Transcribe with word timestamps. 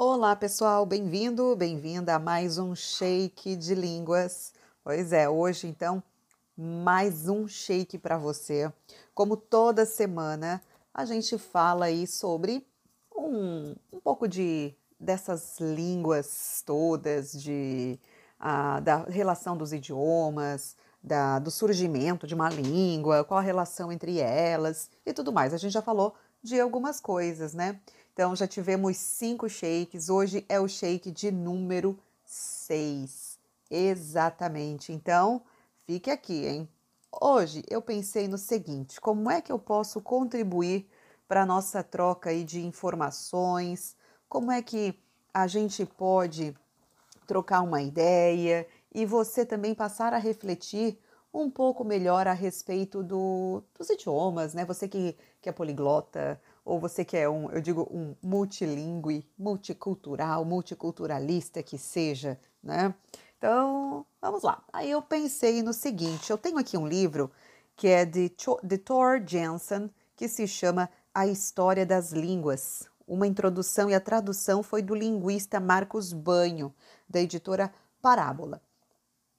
Olá, 0.00 0.36
pessoal, 0.36 0.86
bem-vindo, 0.86 1.56
bem-vinda 1.56 2.14
a 2.14 2.18
mais 2.20 2.56
um 2.56 2.72
shake 2.72 3.56
de 3.56 3.74
línguas. 3.74 4.54
Pois 4.84 5.12
é, 5.12 5.28
hoje 5.28 5.66
então 5.66 6.00
mais 6.56 7.28
um 7.28 7.48
shake 7.48 7.98
para 7.98 8.16
você. 8.16 8.72
Como 9.12 9.36
toda 9.36 9.84
semana, 9.84 10.62
a 10.94 11.04
gente 11.04 11.36
fala 11.36 11.86
aí 11.86 12.06
sobre 12.06 12.64
um, 13.12 13.74
um 13.92 13.98
pouco 13.98 14.28
de 14.28 14.72
dessas 15.00 15.58
línguas 15.58 16.62
todas, 16.64 17.32
de 17.32 17.98
da 18.84 18.98
relação 19.08 19.56
dos 19.56 19.72
idiomas, 19.72 20.76
da, 21.02 21.40
do 21.40 21.50
surgimento 21.50 22.24
de 22.24 22.36
uma 22.36 22.48
língua, 22.48 23.24
qual 23.24 23.38
a 23.38 23.42
relação 23.42 23.90
entre 23.90 24.20
elas 24.20 24.88
e 25.04 25.12
tudo 25.12 25.32
mais. 25.32 25.52
A 25.52 25.56
gente 25.56 25.72
já 25.72 25.82
falou 25.82 26.14
de 26.42 26.60
algumas 26.60 27.00
coisas, 27.00 27.54
né? 27.54 27.80
Então 28.12 28.34
já 28.34 28.46
tivemos 28.46 28.96
cinco 28.96 29.48
shakes, 29.48 30.08
hoje 30.08 30.44
é 30.48 30.58
o 30.58 30.68
shake 30.68 31.10
de 31.10 31.30
número 31.30 31.98
seis. 32.24 33.38
Exatamente. 33.70 34.92
Então, 34.92 35.42
fique 35.86 36.10
aqui, 36.10 36.46
hein? 36.46 36.68
Hoje 37.12 37.62
eu 37.68 37.80
pensei 37.80 38.28
no 38.28 38.38
seguinte: 38.38 39.00
como 39.00 39.30
é 39.30 39.40
que 39.40 39.52
eu 39.52 39.58
posso 39.58 40.00
contribuir 40.00 40.88
para 41.26 41.42
a 41.42 41.46
nossa 41.46 41.82
troca 41.82 42.30
aí 42.30 42.44
de 42.44 42.64
informações? 42.64 43.96
Como 44.28 44.50
é 44.50 44.62
que 44.62 44.98
a 45.32 45.46
gente 45.46 45.84
pode 45.84 46.54
trocar 47.26 47.60
uma 47.60 47.82
ideia 47.82 48.66
e 48.94 49.04
você 49.04 49.44
também 49.44 49.74
passar 49.74 50.12
a 50.12 50.18
refletir 50.18 50.98
um 51.42 51.50
pouco 51.50 51.84
melhor 51.84 52.26
a 52.26 52.32
respeito 52.32 53.02
do, 53.02 53.62
dos 53.76 53.88
idiomas, 53.90 54.54
né? 54.54 54.64
Você 54.64 54.88
que, 54.88 55.16
que 55.40 55.48
é 55.48 55.52
poliglota, 55.52 56.40
ou 56.64 56.78
você 56.78 57.04
que 57.04 57.16
é 57.16 57.28
um, 57.28 57.50
eu 57.50 57.60
digo, 57.60 57.88
um 57.90 58.14
multilingüe, 58.22 59.26
multicultural, 59.38 60.44
multiculturalista 60.44 61.62
que 61.62 61.78
seja, 61.78 62.38
né? 62.62 62.94
Então, 63.38 64.04
vamos 64.20 64.42
lá. 64.42 64.62
Aí 64.72 64.90
eu 64.90 65.00
pensei 65.00 65.62
no 65.62 65.72
seguinte: 65.72 66.30
eu 66.30 66.38
tenho 66.38 66.58
aqui 66.58 66.76
um 66.76 66.86
livro 66.86 67.30
que 67.76 67.86
é 67.86 68.04
de, 68.04 68.32
de 68.64 68.78
Thor 68.78 69.22
Jensen, 69.24 69.88
que 70.16 70.28
se 70.28 70.48
chama 70.48 70.90
A 71.14 71.26
História 71.26 71.86
das 71.86 72.10
Línguas. 72.10 72.88
Uma 73.06 73.26
introdução 73.26 73.88
e 73.88 73.94
a 73.94 74.00
tradução 74.00 74.62
foi 74.62 74.82
do 74.82 74.94
linguista 74.94 75.60
Marcos 75.60 76.12
Banho, 76.12 76.74
da 77.08 77.20
editora 77.20 77.72
Parábola. 78.02 78.60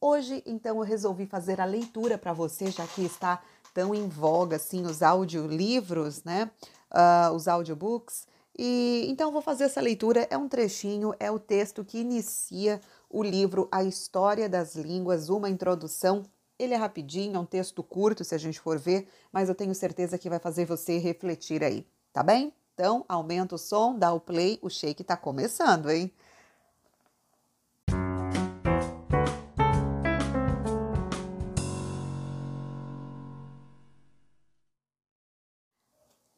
Hoje, 0.02 0.42
então, 0.46 0.78
eu 0.78 0.84
resolvi 0.84 1.26
fazer 1.26 1.60
a 1.60 1.66
leitura 1.66 2.18
para 2.18 2.34
você, 2.34 2.72
já 2.72 2.88
que 2.88 3.04
está 3.04 3.42
tão 3.74 3.94
em 3.94 4.08
voga 4.08 4.56
assim 4.56 4.86
os 4.86 5.04
audiolivros, 5.04 6.24
né? 6.24 6.50
uh, 6.92 7.34
os 7.34 7.48
audiobooks. 7.48 8.28
E 8.58 9.06
então 9.10 9.32
vou 9.32 9.42
fazer 9.42 9.66
essa 9.66 9.82
leitura. 9.82 10.28
É 10.30 10.38
um 10.38 10.48
trechinho, 10.48 11.14
é 11.20 11.32
o 11.32 11.40
texto 11.40 11.84
que 11.86 12.00
inicia 12.00 12.82
o 13.10 13.24
livro 13.24 13.68
A 13.72 13.84
História 13.84 14.50
das 14.50 14.76
Línguas, 14.76 15.30
uma 15.30 15.50
introdução. 15.50 16.24
Ele 16.58 16.74
é 16.74 16.78
rapidinho, 16.78 17.38
é 17.38 17.40
um 17.40 17.46
texto 17.46 17.82
curto, 17.82 18.24
se 18.26 18.36
a 18.36 18.38
gente 18.38 18.60
for 18.60 18.78
ver, 18.78 19.08
mas 19.32 19.48
eu 19.48 19.56
tenho 19.56 19.74
certeza 19.74 20.18
que 20.18 20.30
vai 20.30 20.40
fazer 20.40 20.66
você 20.66 20.98
refletir 20.98 21.64
aí, 21.64 21.88
tá 22.12 22.22
bem? 22.22 22.54
Então, 22.74 23.06
aumenta 23.08 23.56
o 23.56 23.58
som, 23.58 23.98
dá 23.98 24.12
o 24.12 24.20
play, 24.20 24.60
o 24.62 24.70
shake 24.70 25.02
está 25.02 25.16
começando, 25.16 25.90
hein? 25.90 26.12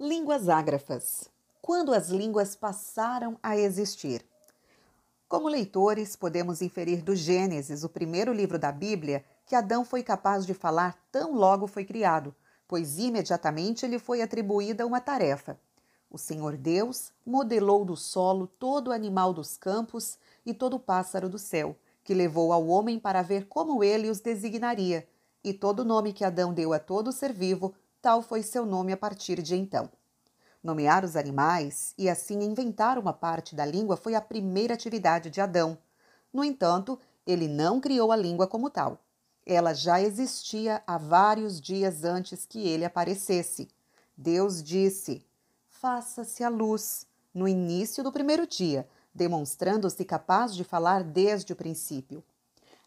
Línguas 0.03 0.49
ágrafas. 0.49 1.29
Quando 1.61 1.93
as 1.93 2.09
línguas 2.09 2.55
passaram 2.55 3.37
a 3.43 3.55
existir. 3.55 4.25
Como 5.29 5.47
leitores, 5.47 6.15
podemos 6.15 6.59
inferir 6.59 7.03
do 7.03 7.15
Gênesis, 7.15 7.83
o 7.83 7.89
primeiro 7.89 8.33
livro 8.33 8.57
da 8.57 8.71
Bíblia, 8.71 9.23
que 9.45 9.53
Adão 9.53 9.85
foi 9.85 10.01
capaz 10.01 10.43
de 10.43 10.55
falar 10.55 10.97
tão 11.11 11.35
logo 11.35 11.67
foi 11.67 11.85
criado, 11.85 12.33
pois 12.67 12.97
imediatamente 12.97 13.85
lhe 13.85 13.99
foi 13.99 14.23
atribuída 14.23 14.87
uma 14.87 14.99
tarefa. 14.99 15.55
O 16.09 16.17
Senhor 16.17 16.57
Deus 16.57 17.11
modelou 17.23 17.85
do 17.85 17.95
solo 17.95 18.47
todo 18.47 18.91
animal 18.91 19.31
dos 19.31 19.55
campos 19.55 20.17
e 20.43 20.51
todo 20.51 20.79
pássaro 20.79 21.29
do 21.29 21.37
céu, 21.37 21.75
que 22.03 22.15
levou 22.15 22.51
ao 22.51 22.65
homem 22.65 22.97
para 22.97 23.21
ver 23.21 23.45
como 23.45 23.83
ele 23.83 24.09
os 24.09 24.19
designaria, 24.19 25.07
e 25.43 25.53
todo 25.53 25.85
nome 25.85 26.11
que 26.11 26.25
Adão 26.25 26.51
deu 26.55 26.73
a 26.73 26.79
todo 26.79 27.11
ser 27.11 27.31
vivo 27.31 27.75
tal 28.01 28.21
foi 28.21 28.41
seu 28.41 28.65
nome 28.65 28.91
a 28.91 28.97
partir 28.97 29.41
de 29.41 29.55
então. 29.55 29.89
Nomear 30.63 31.05
os 31.05 31.15
animais 31.15 31.93
e 31.97 32.09
assim 32.09 32.41
inventar 32.43 32.97
uma 32.97 33.13
parte 33.13 33.55
da 33.55 33.65
língua 33.65 33.95
foi 33.95 34.15
a 34.15 34.21
primeira 34.21 34.73
atividade 34.73 35.29
de 35.29 35.41
Adão. 35.41 35.77
No 36.33 36.43
entanto, 36.43 36.99
ele 37.25 37.47
não 37.47 37.79
criou 37.79 38.11
a 38.11 38.15
língua 38.15 38.47
como 38.47 38.69
tal. 38.69 38.99
Ela 39.45 39.73
já 39.73 40.01
existia 40.01 40.83
há 40.85 40.97
vários 40.97 41.59
dias 41.59 42.03
antes 42.03 42.45
que 42.45 42.67
ele 42.67 42.85
aparecesse. 42.85 43.69
Deus 44.15 44.61
disse: 44.61 45.25
Faça-se 45.67 46.43
a 46.43 46.49
luz, 46.49 47.07
no 47.33 47.47
início 47.47 48.03
do 48.03 48.11
primeiro 48.11 48.45
dia, 48.45 48.87
demonstrando-se 49.13 50.05
capaz 50.05 50.55
de 50.55 50.63
falar 50.63 51.03
desde 51.03 51.53
o 51.53 51.55
princípio. 51.55 52.23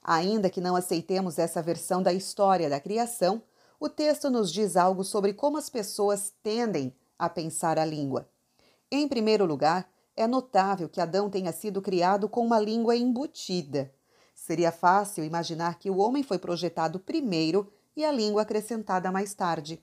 Ainda 0.03 0.49
que 0.49 0.61
não 0.61 0.77
aceitemos 0.77 1.39
essa 1.39 1.61
versão 1.61 2.03
da 2.03 2.13
história 2.13 2.69
da 2.69 2.79
criação, 2.79 3.43
o 3.79 3.89
texto 3.89 4.31
nos 4.31 4.53
diz 4.53 4.77
algo 4.77 5.05
sobre 5.05 5.33
como 5.33 5.57
as 5.57 5.69
pessoas 5.69 6.33
tendem 6.43 6.95
a 7.19 7.29
pensar 7.29 7.79
a 7.79 7.85
língua. 7.85 8.29
Em 8.91 9.09
primeiro 9.09 9.45
lugar, 9.45 9.89
é 10.17 10.27
notável 10.27 10.89
que 10.89 11.01
Adão 11.01 11.29
tenha 11.29 11.53
sido 11.53 11.83
criado 11.83 12.29
com 12.29 12.45
uma 12.47 12.61
língua 12.61 12.97
embutida. 12.97 13.93
Seria 14.35 14.71
fácil 14.71 15.25
imaginar 15.25 15.79
que 15.79 15.91
o 15.91 15.99
homem 15.99 16.23
foi 16.23 16.39
projetado 16.39 17.01
primeiro 17.01 17.73
e 17.97 18.05
a 18.05 18.13
língua 18.13 18.43
acrescentada 18.43 19.11
mais 19.11 19.35
tarde. 19.35 19.83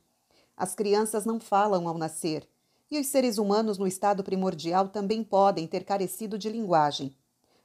As 0.56 0.76
crianças 0.76 1.26
não 1.26 1.40
falam 1.40 1.88
ao 1.88 1.98
nascer, 1.98 2.48
e 2.90 3.00
os 3.00 3.08
seres 3.08 3.38
humanos 3.38 3.78
no 3.78 3.88
estado 3.88 4.24
primordial 4.24 4.90
também 4.90 5.24
podem 5.24 5.66
ter 5.66 5.84
carecido 5.84 6.38
de 6.38 6.50
linguagem. 6.50 7.16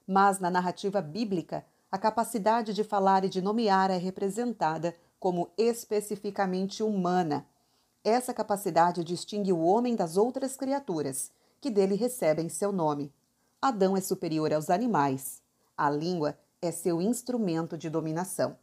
Mas 0.06 0.38
na 0.38 0.50
narrativa 0.50 1.02
bíblica, 1.02 1.64
a 1.90 1.98
capacidade 1.98 2.72
de 2.72 2.84
falar 2.84 3.24
e 3.24 3.28
de 3.28 3.40
nomear 3.40 3.90
é 3.90 3.96
representada 3.96 4.94
como 5.18 5.50
especificamente 5.56 6.82
humana. 6.82 7.46
Essa 8.04 8.32
capacidade 8.32 9.02
distingue 9.02 9.52
o 9.52 9.62
homem 9.62 9.96
das 9.96 10.16
outras 10.16 10.56
criaturas, 10.56 11.30
que 11.60 11.70
dele 11.70 11.94
recebem 11.94 12.48
seu 12.48 12.70
nome. 12.70 13.12
Adão 13.60 13.96
é 13.96 14.00
superior 14.00 14.52
aos 14.52 14.70
animais. 14.70 15.42
A 15.76 15.90
língua 15.90 16.38
é 16.62 16.70
seu 16.70 17.00
instrumento 17.02 17.76
de 17.76 17.90
dominação. 17.90 18.56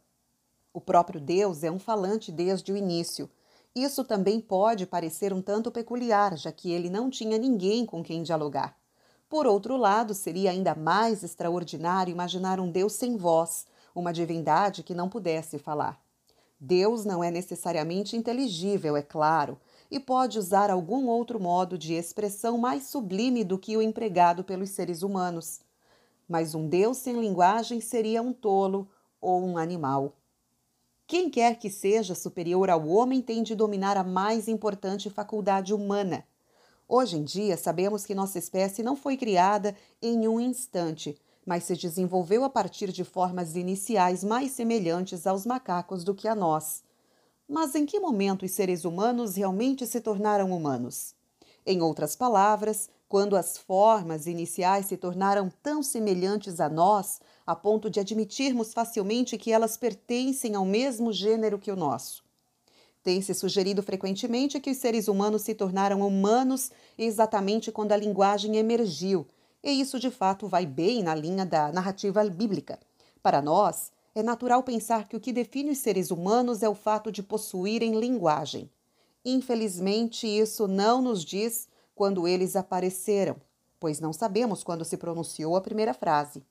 O 0.72 0.80
próprio 0.80 1.20
Deus 1.20 1.62
é 1.62 1.70
um 1.70 1.78
falante 1.78 2.32
desde 2.32 2.72
o 2.72 2.76
início. 2.76 3.30
Isso 3.74 4.04
também 4.04 4.40
pode 4.40 4.86
parecer 4.86 5.32
um 5.32 5.42
tanto 5.42 5.70
peculiar, 5.70 6.36
já 6.36 6.52
que 6.52 6.70
ele 6.70 6.88
não 6.88 7.10
tinha 7.10 7.38
ninguém 7.38 7.84
com 7.84 8.02
quem 8.02 8.22
dialogar. 8.22 8.76
Por 9.28 9.46
outro 9.46 9.76
lado, 9.76 10.14
seria 10.14 10.50
ainda 10.50 10.74
mais 10.74 11.22
extraordinário 11.22 12.12
imaginar 12.12 12.60
um 12.60 12.70
Deus 12.70 12.92
sem 12.92 13.16
voz, 13.16 13.66
uma 13.94 14.12
divindade 14.12 14.82
que 14.82 14.94
não 14.94 15.08
pudesse 15.08 15.58
falar. 15.58 16.03
Deus 16.66 17.04
não 17.04 17.22
é 17.22 17.30
necessariamente 17.30 18.16
inteligível, 18.16 18.96
é 18.96 19.02
claro, 19.02 19.60
e 19.90 20.00
pode 20.00 20.38
usar 20.38 20.70
algum 20.70 21.08
outro 21.08 21.38
modo 21.38 21.76
de 21.76 21.92
expressão 21.92 22.56
mais 22.56 22.84
sublime 22.84 23.44
do 23.44 23.58
que 23.58 23.76
o 23.76 23.82
empregado 23.82 24.42
pelos 24.42 24.70
seres 24.70 25.02
humanos. 25.02 25.60
Mas 26.26 26.54
um 26.54 26.66
Deus 26.66 26.96
sem 26.96 27.20
linguagem 27.20 27.82
seria 27.82 28.22
um 28.22 28.32
tolo 28.32 28.88
ou 29.20 29.44
um 29.44 29.58
animal. 29.58 30.16
Quem 31.06 31.28
quer 31.28 31.58
que 31.58 31.68
seja 31.68 32.14
superior 32.14 32.70
ao 32.70 32.88
homem 32.88 33.20
tem 33.20 33.42
de 33.42 33.54
dominar 33.54 33.98
a 33.98 34.02
mais 34.02 34.48
importante 34.48 35.10
faculdade 35.10 35.74
humana. 35.74 36.24
Hoje 36.88 37.18
em 37.18 37.24
dia, 37.24 37.58
sabemos 37.58 38.06
que 38.06 38.14
nossa 38.14 38.38
espécie 38.38 38.82
não 38.82 38.96
foi 38.96 39.18
criada 39.18 39.76
em 40.00 40.26
um 40.26 40.40
instante, 40.40 41.14
mas 41.46 41.64
se 41.64 41.76
desenvolveu 41.76 42.44
a 42.44 42.50
partir 42.50 42.90
de 42.90 43.04
formas 43.04 43.56
iniciais 43.56 44.24
mais 44.24 44.52
semelhantes 44.52 45.26
aos 45.26 45.44
macacos 45.44 46.04
do 46.04 46.14
que 46.14 46.26
a 46.26 46.34
nós. 46.34 46.82
Mas 47.48 47.74
em 47.74 47.84
que 47.84 48.00
momento 48.00 48.44
os 48.44 48.52
seres 48.52 48.84
humanos 48.84 49.36
realmente 49.36 49.86
se 49.86 50.00
tornaram 50.00 50.50
humanos? 50.52 51.14
Em 51.66 51.82
outras 51.82 52.16
palavras, 52.16 52.88
quando 53.08 53.36
as 53.36 53.56
formas 53.58 54.26
iniciais 54.26 54.86
se 54.86 54.96
tornaram 54.96 55.50
tão 55.62 55.82
semelhantes 55.82 56.58
a 56.60 56.68
nós, 56.68 57.20
a 57.46 57.54
ponto 57.54 57.90
de 57.90 58.00
admitirmos 58.00 58.72
facilmente 58.72 59.36
que 59.36 59.52
elas 59.52 59.76
pertencem 59.76 60.54
ao 60.54 60.64
mesmo 60.64 61.12
gênero 61.12 61.58
que 61.58 61.70
o 61.70 61.76
nosso. 61.76 62.24
Tem-se 63.02 63.34
sugerido 63.34 63.82
frequentemente 63.82 64.58
que 64.58 64.70
os 64.70 64.78
seres 64.78 65.08
humanos 65.08 65.42
se 65.42 65.54
tornaram 65.54 66.00
humanos 66.00 66.70
exatamente 66.96 67.70
quando 67.70 67.92
a 67.92 67.96
linguagem 67.96 68.56
emergiu 68.56 69.26
e 69.64 69.80
isso 69.80 69.98
de 69.98 70.10
fato 70.10 70.46
vai 70.46 70.66
bem 70.66 71.02
na 71.02 71.14
linha 71.14 71.46
da 71.46 71.72
narrativa 71.72 72.22
bíblica. 72.24 72.78
Para 73.22 73.40
nós, 73.40 73.90
é 74.14 74.22
natural 74.22 74.62
pensar 74.62 75.08
que 75.08 75.16
o 75.16 75.20
que 75.20 75.32
define 75.32 75.70
os 75.70 75.78
seres 75.78 76.10
humanos 76.10 76.62
é 76.62 76.68
o 76.68 76.74
fato 76.74 77.10
de 77.10 77.22
possuírem 77.22 77.98
linguagem. 77.98 78.70
Infelizmente, 79.24 80.26
isso 80.26 80.68
não 80.68 81.00
nos 81.00 81.24
diz 81.24 81.66
quando 81.94 82.28
eles 82.28 82.54
apareceram, 82.54 83.36
pois 83.80 84.00
não 84.00 84.12
sabemos 84.12 84.62
quando 84.62 84.84
se 84.84 84.98
pronunciou 84.98 85.56
a 85.56 85.62
primeira 85.62 85.94
frase. 85.94 86.44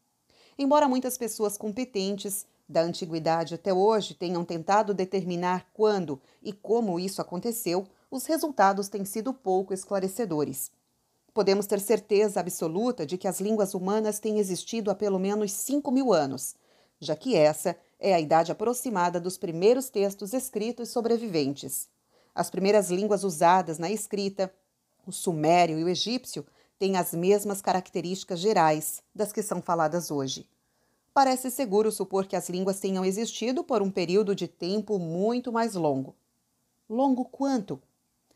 Embora 0.58 0.90
muitas 0.90 1.18
pessoas 1.18 1.56
competentes 1.56 2.48
da 2.68 2.82
antiguidade 2.82 3.54
até 3.54 3.72
hoje 3.72 4.16
tenham 4.16 4.44
tentado 4.44 4.94
determinar 4.94 5.68
quando 5.72 6.20
e 6.42 6.52
como 6.52 7.00
isso 7.00 7.22
aconteceu, 7.22 7.86
os 8.10 8.26
resultados 8.26 8.90
têm 8.90 9.06
sido 9.06 9.34
pouco 9.34 9.74
esclarecedores. 9.74 10.72
Podemos 11.34 11.66
ter 11.66 11.80
certeza 11.80 12.40
absoluta 12.40 13.08
de 13.08 13.18
que 13.18 13.28
as 13.28 13.40
línguas 13.40 13.74
humanas 13.74 14.20
têm 14.20 14.38
existido 14.38 14.92
há 14.92 14.96
pelo 14.96 15.18
menos 15.18 15.52
5 15.52 15.92
mil 15.92 16.14
anos, 16.14 16.56
já 17.00 17.16
que 17.16 17.36
essa 17.36 17.76
é 18.00 18.14
a 18.14 18.20
idade 18.20 18.52
aproximada 18.52 19.20
dos 19.20 19.36
primeiros 19.36 19.90
textos 19.90 20.32
escritos 20.32 20.90
sobreviventes. 20.90 21.90
As 22.36 22.52
primeiras 22.52 22.92
línguas 22.92 23.24
usadas 23.24 23.80
na 23.80 23.90
escrita, 23.90 24.54
o 25.08 25.12
sumério 25.12 25.80
e 25.80 25.84
o 25.84 25.90
egípcio, 25.90 26.46
têm 26.78 26.98
as 26.98 27.14
mesmas 27.14 27.62
características 27.62 28.40
gerais 28.40 29.02
das 29.14 29.32
que 29.32 29.42
são 29.42 29.60
faladas 29.60 30.12
hoje. 30.12 30.48
Parece 31.16 31.50
seguro 31.50 31.92
supor 31.92 32.28
que 32.28 32.36
as 32.36 32.50
línguas 32.50 32.80
tenham 32.80 33.06
existido 33.06 33.64
por 33.64 33.82
um 33.82 33.90
período 33.90 34.36
de 34.36 34.48
tempo 34.48 35.00
muito 35.00 35.52
mais 35.52 35.74
longo. 35.74 36.16
Longo 36.88 37.26
quanto? 37.26 37.82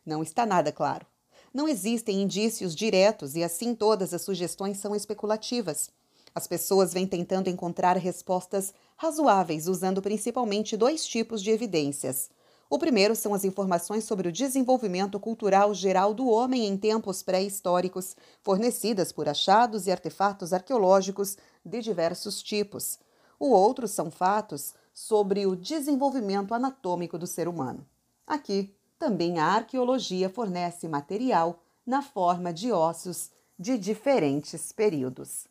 Não 0.06 0.24
está 0.24 0.46
nada 0.46 0.72
claro. 0.72 1.06
Não 1.54 1.68
existem 1.68 2.22
indícios 2.22 2.76
diretos 2.76 3.36
e 3.36 3.44
assim 3.44 3.74
todas 3.74 4.14
as 4.14 4.22
sugestões 4.22 4.78
são 4.78 4.96
especulativas. 4.96 5.90
As 6.36 6.46
pessoas 6.46 6.94
vêm 6.94 7.08
tentando 7.08 7.50
encontrar 7.50 7.98
respostas 7.98 8.74
razoáveis 8.96 9.68
usando 9.68 10.02
principalmente 10.02 10.78
dois 10.78 11.06
tipos 11.06 11.42
de 11.42 11.50
evidências. 11.50 12.30
O 12.70 12.78
primeiro 12.78 13.16
são 13.16 13.34
as 13.34 13.46
informações 13.46 14.04
sobre 14.04 14.28
o 14.28 14.32
desenvolvimento 14.32 15.20
cultural 15.20 15.74
geral 15.74 16.14
do 16.14 16.28
homem 16.28 16.66
em 16.66 16.78
tempos 16.78 17.24
pré-históricos, 17.24 18.16
fornecidas 18.44 19.12
por 19.12 19.30
achados 19.30 19.88
e 19.88 19.92
artefatos 19.92 20.52
arqueológicos 20.52 21.38
de 21.64 21.82
diversos 21.82 22.44
tipos. 22.44 23.00
O 23.40 23.52
outro 23.52 23.88
são 23.88 24.12
fatos 24.12 24.74
sobre 24.94 25.46
o 25.46 25.56
desenvolvimento 25.56 26.54
anatômico 26.54 27.18
do 27.18 27.26
ser 27.26 27.48
humano. 27.48 27.86
Aqui, 28.26 28.76
também 28.98 29.40
a 29.40 29.46
arqueologia 29.46 30.30
fornece 30.30 30.88
material 30.88 31.60
na 31.86 32.02
forma 32.02 32.52
de 32.52 32.72
ossos 32.72 33.32
de 33.58 33.78
diferentes 33.78 34.72
períodos. 34.72 35.48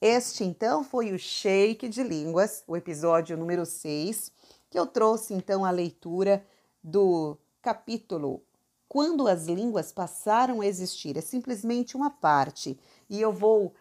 Este 0.00 0.44
então 0.44 0.84
foi 0.84 1.12
o 1.12 1.18
Shake 1.18 1.88
de 1.88 2.02
Línguas, 2.02 2.62
o 2.66 2.76
episódio 2.76 3.36
número 3.36 3.64
6, 3.64 4.30
que 4.68 4.78
eu 4.78 4.86
trouxe 4.86 5.34
então 5.34 5.64
a 5.64 5.70
leitura 5.70 6.44
do 6.82 7.38
capítulo 7.62 8.42
Quando 8.86 9.26
as 9.26 9.46
línguas 9.46 9.90
passaram 9.90 10.60
a 10.60 10.66
existir. 10.66 11.16
É 11.16 11.20
simplesmente 11.20 11.96
uma 11.96 12.10
parte 12.10 12.78
e 13.08 13.20
eu 13.20 13.32
vou 13.32 13.74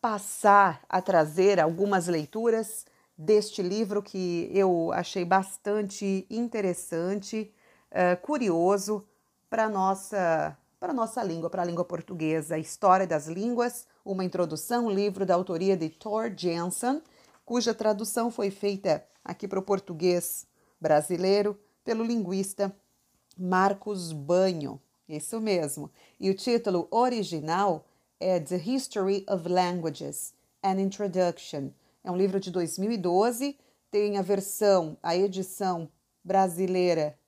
passar 0.00 0.82
a 0.88 1.02
trazer 1.02 1.60
algumas 1.60 2.06
leituras 2.06 2.86
deste 3.16 3.60
livro 3.60 4.02
que 4.02 4.50
eu 4.52 4.90
achei 4.92 5.24
bastante 5.26 6.26
interessante, 6.30 7.52
uh, 7.92 8.20
curioso 8.22 9.04
para 9.48 9.68
nossa 9.68 10.56
para 10.78 10.94
nossa 10.94 11.22
língua, 11.22 11.50
para 11.50 11.60
a 11.60 11.64
língua 11.64 11.84
portuguesa, 11.84 12.58
História 12.58 13.06
das 13.06 13.26
Línguas, 13.26 13.86
uma 14.02 14.24
introdução, 14.24 14.86
um 14.86 14.90
livro 14.90 15.26
da 15.26 15.34
autoria 15.34 15.76
de 15.76 15.90
Thor 15.90 16.32
Jensen, 16.34 17.02
cuja 17.44 17.74
tradução 17.74 18.30
foi 18.30 18.50
feita 18.50 19.04
aqui 19.22 19.46
para 19.46 19.58
o 19.58 19.62
português 19.62 20.46
brasileiro 20.80 21.60
pelo 21.84 22.02
linguista 22.02 22.74
Marcos 23.36 24.10
Banho. 24.10 24.80
Isso 25.06 25.38
mesmo. 25.38 25.90
E 26.18 26.30
o 26.30 26.34
título 26.34 26.88
original 26.90 27.84
é 28.18 28.40
The 28.40 28.56
History 28.56 29.26
of 29.28 29.46
Languages, 29.48 30.32
An 30.62 30.80
Introduction. 30.80 31.70
É 32.02 32.10
um 32.10 32.16
livro 32.16 32.40
de 32.40 32.50
2012, 32.50 33.58
tem 33.90 34.16
a 34.16 34.22
versão, 34.22 34.96
a 35.02 35.14
edição 35.14 35.90
brasileira 36.24 37.18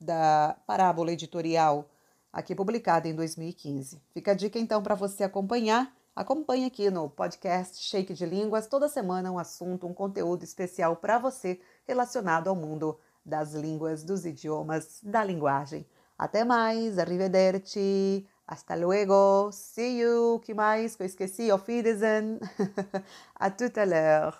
da 0.00 0.56
Parábola 0.66 1.12
Editorial 1.12 1.88
aqui 2.32 2.54
publicada 2.54 3.08
em 3.08 3.14
2015. 3.14 4.00
Fica 4.12 4.32
a 4.32 4.34
dica 4.34 4.58
então 4.58 4.82
para 4.82 4.94
você 4.94 5.24
acompanhar. 5.24 5.92
Acompanhe 6.14 6.66
aqui 6.66 6.90
no 6.90 7.08
podcast 7.08 7.82
Shake 7.82 8.12
de 8.14 8.26
Línguas, 8.26 8.66
toda 8.66 8.88
semana 8.88 9.30
um 9.30 9.38
assunto, 9.38 9.86
um 9.86 9.94
conteúdo 9.94 10.44
especial 10.44 10.96
para 10.96 11.18
você 11.18 11.60
relacionado 11.86 12.48
ao 12.48 12.56
mundo 12.56 12.98
das 13.24 13.54
línguas, 13.54 14.02
dos 14.02 14.24
idiomas, 14.24 15.00
da 15.02 15.22
linguagem. 15.22 15.86
Até 16.18 16.44
mais, 16.44 16.98
arrivederci, 16.98 18.26
hasta 18.46 18.74
luego, 18.74 19.50
see 19.52 20.00
you, 20.00 20.40
que 20.40 20.52
mais 20.52 20.96
que 20.96 21.02
eu 21.02 21.06
esqueci, 21.06 21.50
auf 21.50 21.66
Wiedersehen, 21.70 22.40
a 23.36 23.50
tout 23.50 23.72
à 23.78 23.84
l'heure. 23.84 24.36